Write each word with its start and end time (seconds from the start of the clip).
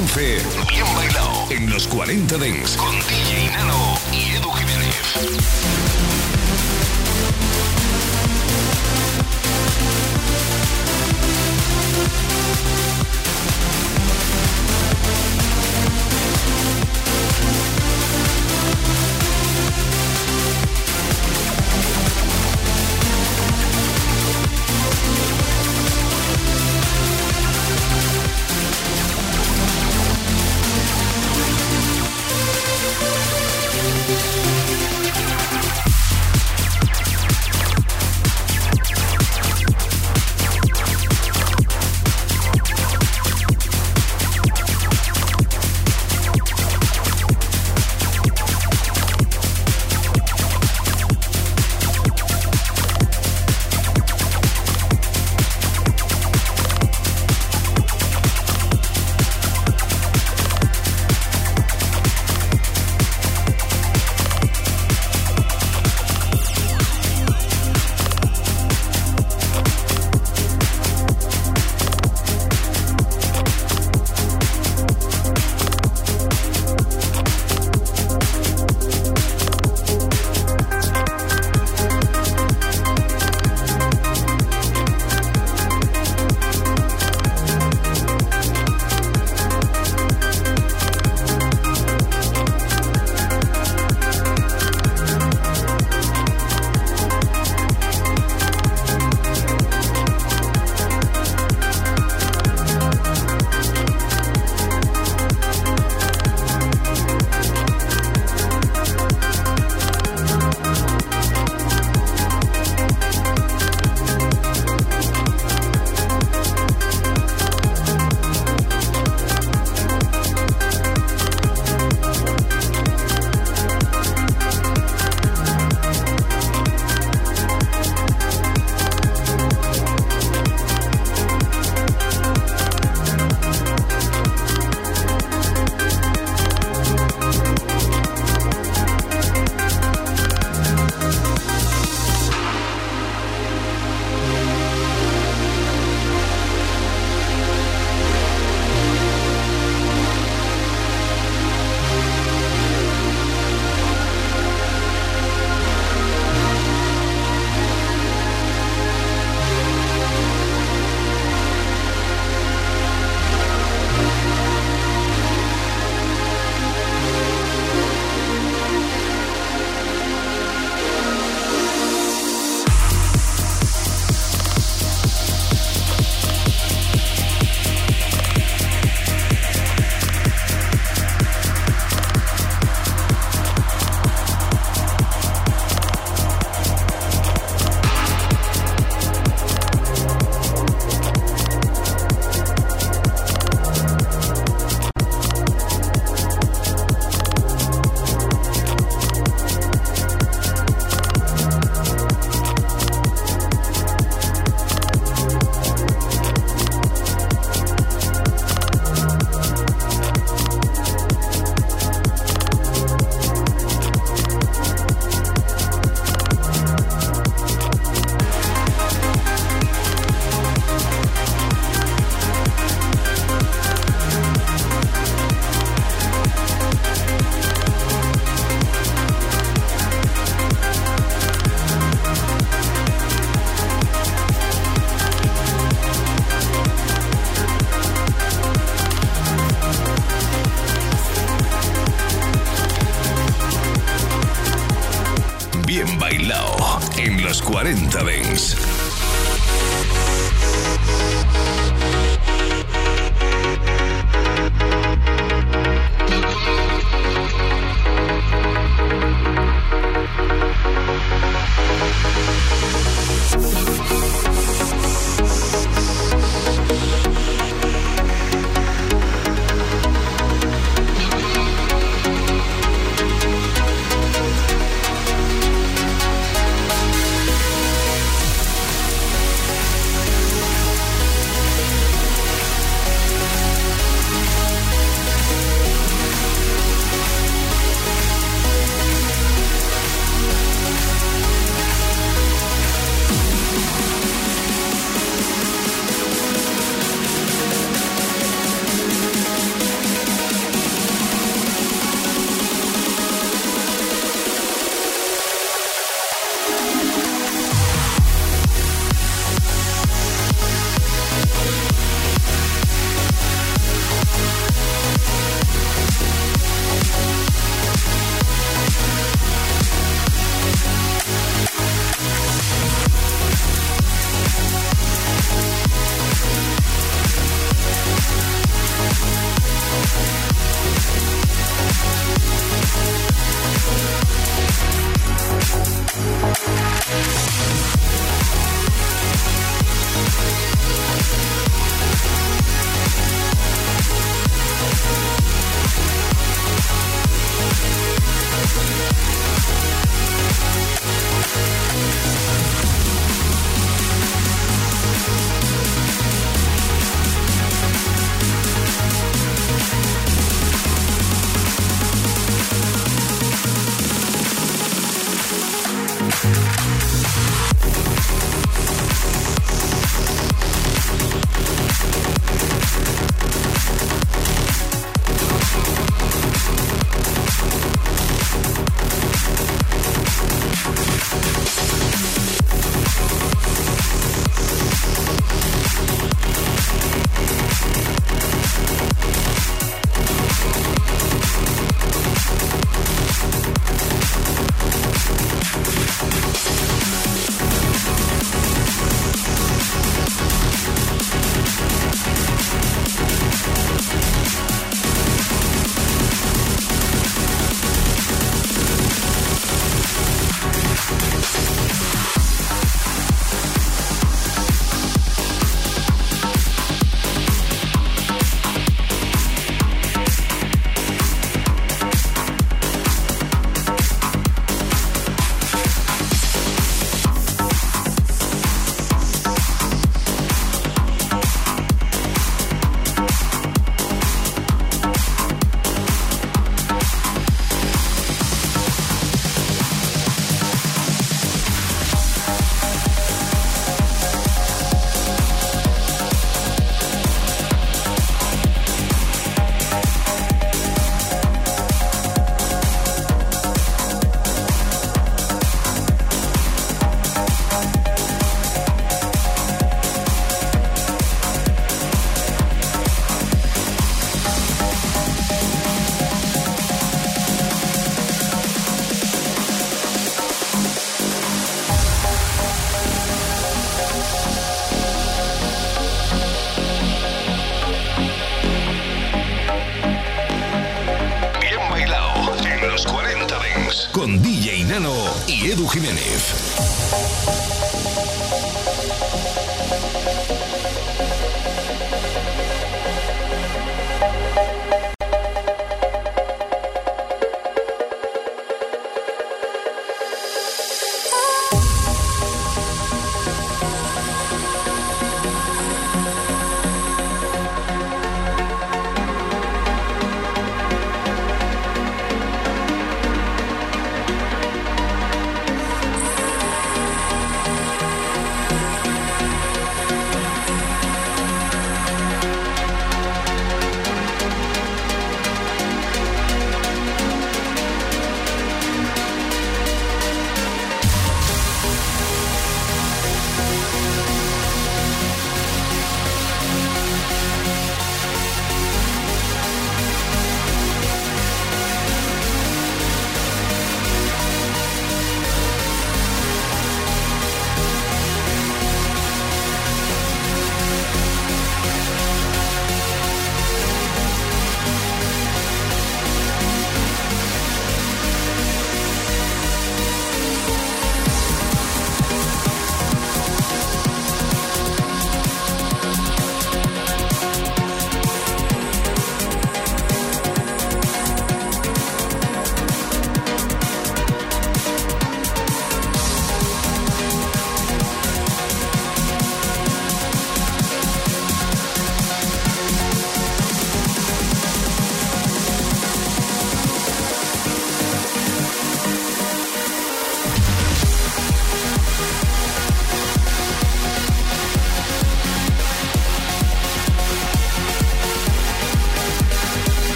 11, 0.00 0.38
bien 0.70 0.86
bailado 0.94 1.50
en 1.50 1.68
los 1.68 1.86
40 1.88 2.38
Dents. 2.38 2.76
con 2.76 2.99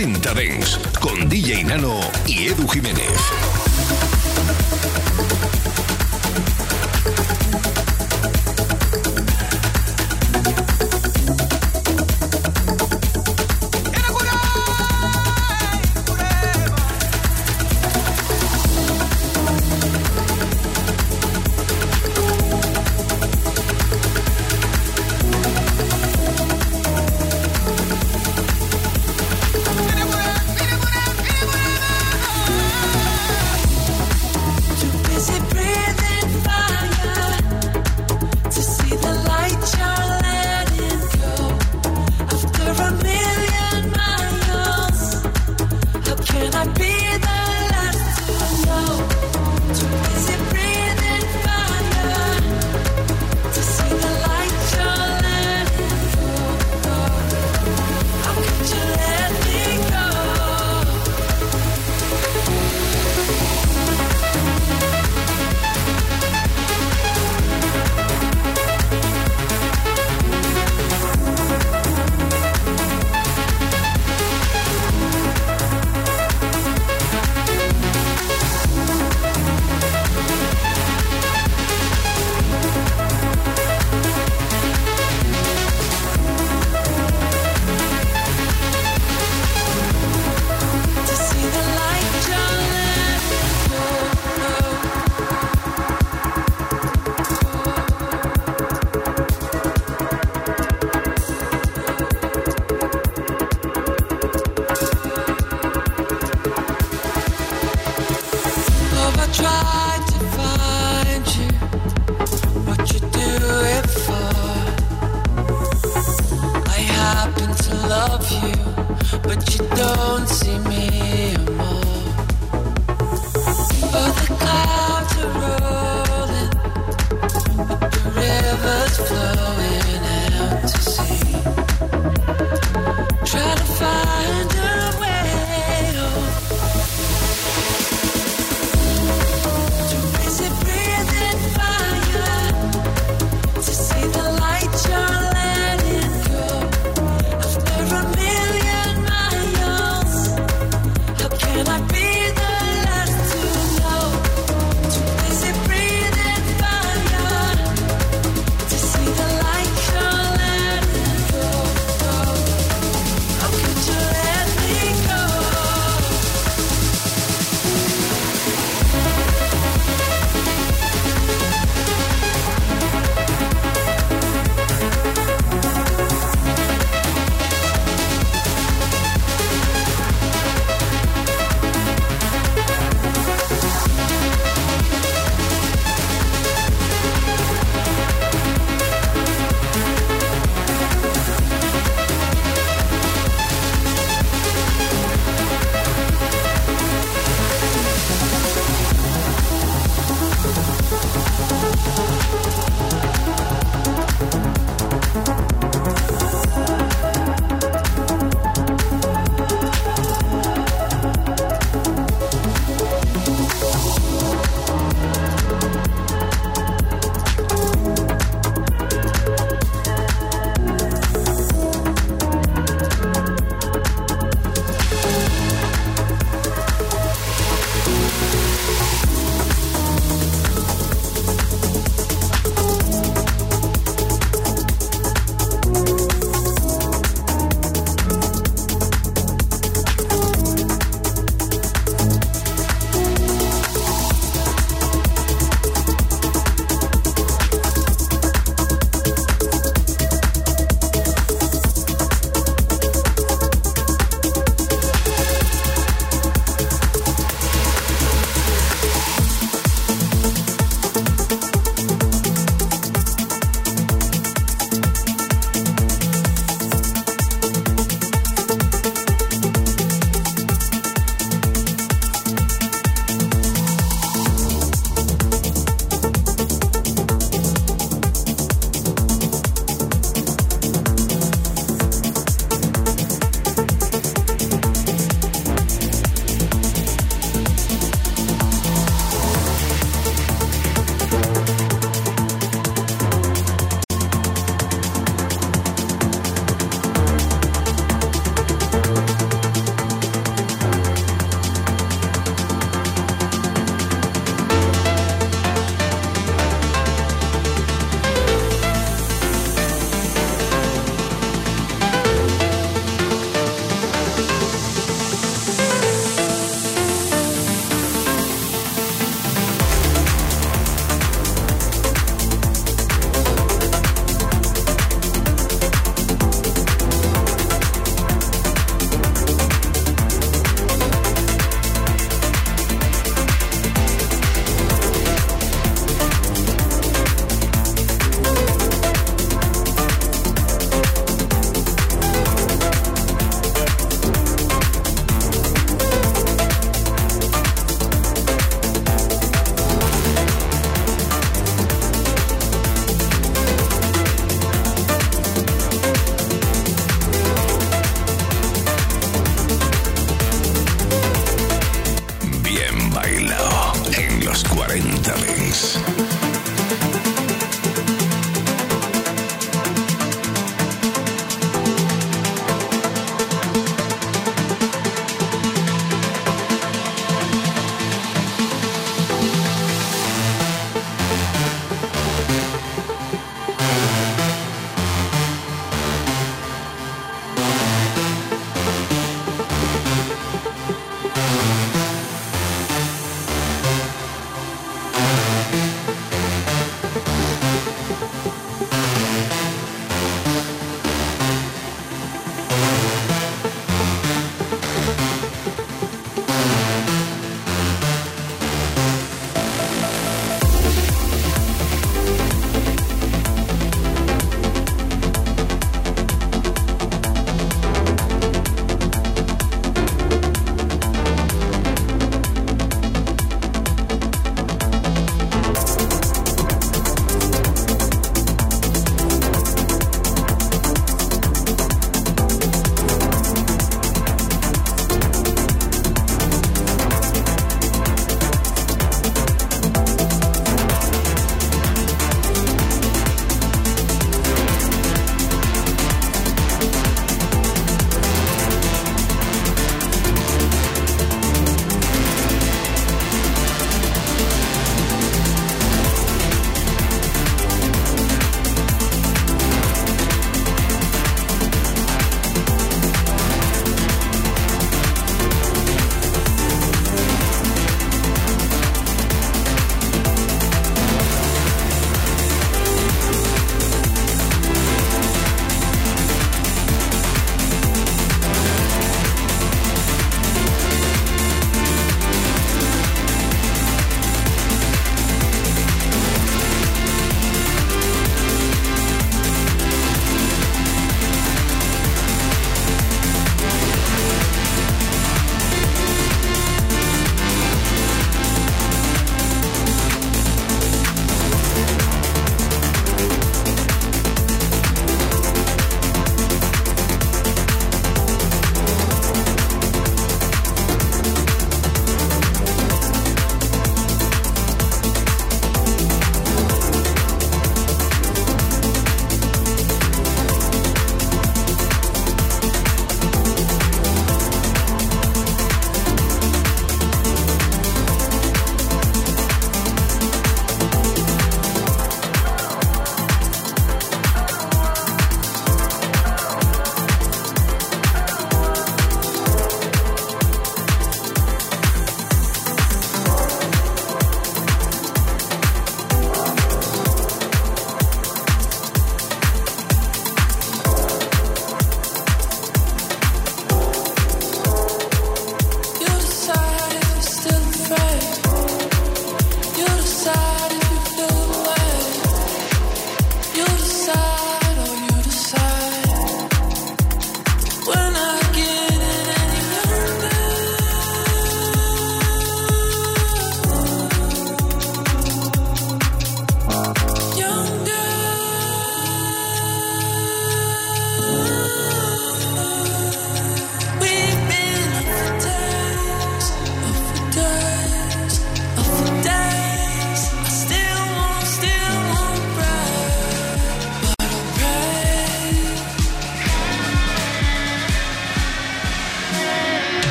40 0.00 0.32
Dents 0.32 0.78
con 0.98 1.28
DJ 1.28 1.64
Nano 1.64 2.00
y 2.26 2.46
Edu 2.46 2.66
Jiménez. 2.68 3.19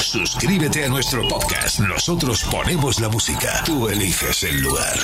Suscríbete 0.00 0.84
a 0.84 0.88
nuestro 0.88 1.26
podcast. 1.28 1.80
Nosotros 1.80 2.44
ponemos 2.44 3.00
la 3.00 3.08
música. 3.08 3.62
Tú 3.64 3.88
eliges 3.88 4.42
el 4.42 4.60
lugar. 4.60 4.98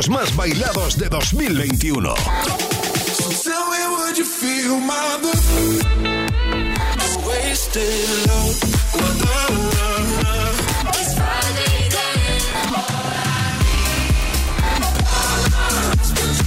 Discos 0.00 0.08
más 0.08 0.36
bailados 0.36 0.96
de 0.96 1.08
2021. 1.08 2.14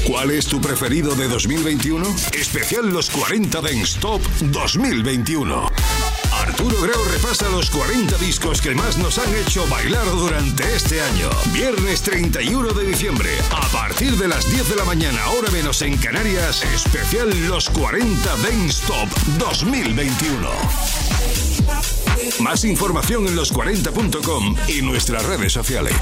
¿Cuál 0.08 0.32
es 0.32 0.48
tu 0.48 0.60
preferido 0.62 1.16
de 1.16 1.28
2021? 1.28 2.06
Especial 2.34 2.90
Los 2.90 3.10
40 3.10 3.62
Dance 3.62 4.00
Top 4.00 4.22
2021. 4.42 5.73
Arturo 6.64 6.82
Grau 6.82 7.04
repasa 7.12 7.50
los 7.50 7.70
40 7.70 8.18
discos 8.20 8.62
que 8.62 8.74
más 8.74 8.98
nos 8.98 9.18
han 9.18 9.36
hecho 9.36 9.68
bailar 9.68 10.06
durante 10.10 10.64
este 10.74 11.02
año. 11.02 11.30
Viernes 11.52 12.02
31 12.04 12.72
de 12.72 12.86
diciembre, 12.86 13.30
a 13.52 13.68
partir 13.68 14.16
de 14.16 14.30
las 14.30 14.50
10 14.50 14.70
de 14.70 14.76
la 14.78 14.86
mañana, 14.86 15.28
hora 15.32 15.52
menos 15.52 15.82
en 15.82 15.98
Canarias, 15.98 16.64
especial 16.74 17.30
Los 17.50 17.70
40 17.70 18.38
Dance 18.38 18.82
Top 18.88 19.10
2021. 19.40 20.50
Más 22.40 22.64
información 22.64 23.28
en 23.28 23.36
los40.com 23.36 24.56
y 24.70 24.82
nuestras 24.84 25.26
redes 25.26 25.52
sociales. 25.52 25.94